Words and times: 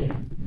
second. 0.00 0.39